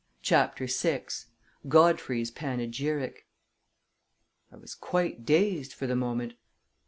[0.23, 1.03] CHAPTER VI
[1.69, 3.27] Godfrey's Panegyric
[4.51, 6.33] I was quite dazed for the moment.